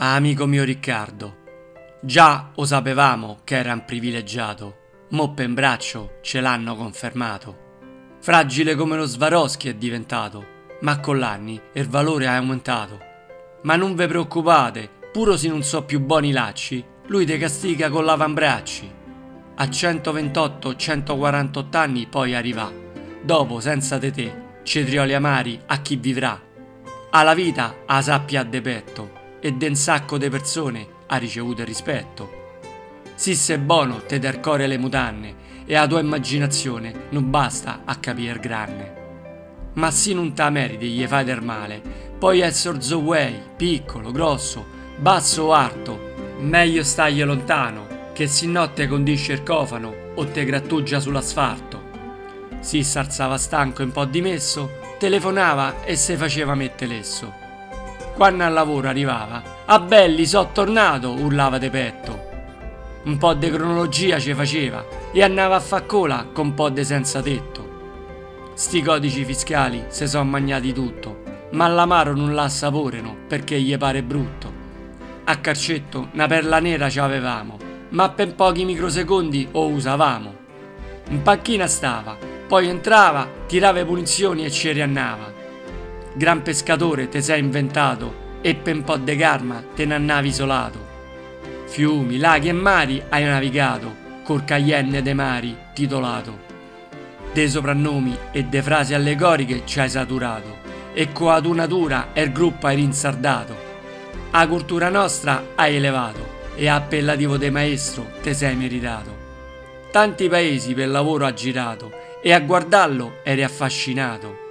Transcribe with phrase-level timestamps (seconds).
[0.00, 1.38] amico mio Riccardo,
[2.00, 4.76] già lo sapevamo che era un privilegiato,
[5.10, 7.66] mo per braccio ce l'hanno confermato.
[8.20, 10.46] Fragile come lo Swarovski è diventato,
[10.82, 13.00] ma con l'anni il valore è aumentato.
[13.62, 18.04] Ma non ve preoccupate, puro se non so più buoni lacci, lui te castiga con
[18.04, 18.94] l'avambracci.
[19.56, 22.70] A 128-148 anni poi arriva,
[23.20, 26.40] dopo senza te te, cetrioli amari a chi vivrà.
[27.10, 32.46] Alla vita a sappia de petto e den sacco de persone ha ricevuto il rispetto.
[33.14, 37.96] Si sei buono te der core le mutanne e a tua immaginazione non basta a
[37.96, 38.96] capire granne.
[39.74, 41.80] Ma se non ta meriti gli fai del male,
[42.18, 44.64] poi essere way, piccolo, grosso,
[44.96, 50.98] basso o alto, meglio stagli lontano, che si notte condisce il cofano o te grattugia
[50.98, 51.82] sull'asfalto.
[52.60, 57.46] Si s'alzava stanco e un po' dimesso, telefonava e se faceva mette lesso.
[58.18, 62.26] Quando al lavoro arrivava, a belli so tornato, urlava de petto.
[63.04, 66.84] Un po' di cronologia ci faceva e andava a fa cola con un po' di
[66.84, 68.50] senza tetto.
[68.54, 74.52] Sti codici fiscali se son magnati tutto, ma l'amaro non l'assaporeno perché gli pare brutto.
[75.22, 77.56] A carcetto una perla nera ci avevamo,
[77.90, 80.34] ma per pochi microsecondi o usavamo.
[81.10, 82.16] In panchina stava,
[82.48, 85.37] poi entrava, tirava punizioni e ci riannava.
[86.18, 90.86] Gran pescatore te sei inventato e per un po' de karma te ne annavi isolato.
[91.66, 93.94] Fiumi, laghi e mari hai navigato,
[94.24, 96.36] col Cayenne dei mari titolato.
[97.32, 100.56] De soprannomi e de frasi allegoriche ci hai saturato,
[100.92, 103.56] e con la tua natura il gruppo hai rinsardato.
[104.32, 109.16] A cultura nostra hai elevato, e appellativo de maestro te sei meritato.
[109.92, 114.46] Tanti paesi per lavoro ha girato, e a guardarlo eri affascinato.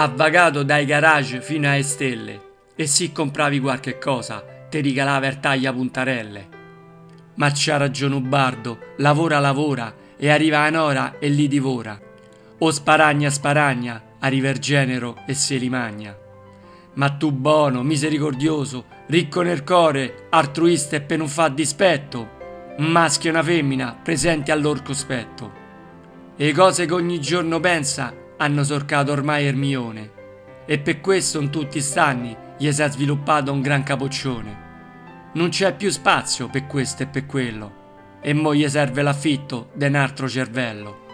[0.00, 2.40] Ha vagato dai garage fino alle stelle,
[2.76, 6.48] e se compravi qualche cosa, te regalava il taglia puntarelle.
[7.34, 11.98] Ma c'ha ragione Ubardo, lavora lavora, e arriva a Nora e li divora.
[12.58, 16.16] O sparagna sparagna, arriva il genero e se li magna.
[16.94, 22.36] Ma tu buono, misericordioso, ricco nel core, altruista e per non fa dispetto,
[22.76, 25.52] un maschio e una femmina presenti al loro cospetto.
[26.36, 30.10] E cose che ogni giorno pensa hanno sorcato ormai Ermione,
[30.66, 34.66] e per questo in tutti stanni gli si è sviluppato un gran capoccione.
[35.34, 39.94] Non c'è più spazio per questo e per quello, e mo gli serve l'affitto d'un
[39.94, 41.06] altro cervello.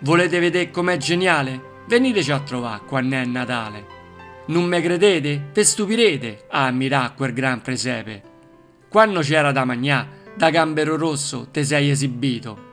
[0.00, 1.72] Volete vedere com'è geniale?
[1.86, 3.86] Veniteci a trovare quando è Natale.
[4.46, 5.50] Non me credete?
[5.52, 8.22] Te stupirete a ammirare quel gran presepe.
[8.88, 12.63] Quando c'era da magnà, da gambero rosso te sei esibito.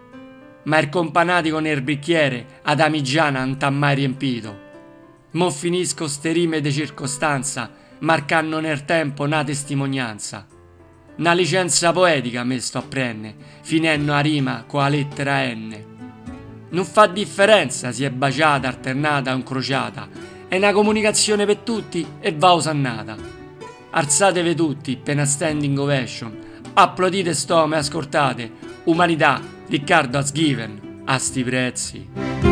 [0.63, 4.69] Ma il companatico nel bicchiere ad Amigiana non t'ha mai riempito.
[5.31, 10.45] Mo finisco ste rime di circostanza, marcando nel tempo una testimonianza.
[11.17, 15.89] Una licenza poetica me sto a prendere, finendo a rima con la lettera N.
[16.69, 20.07] Non fa differenza se è baciata, alternata o incrociata,
[20.47, 23.15] è una comunicazione per tutti e va osannata.
[23.91, 26.37] Alzatevi tutti per una standing ovation,
[26.73, 28.51] applaudite stome, ascoltate,
[28.85, 32.50] umanità, Riccardo has given, a sti prezzi.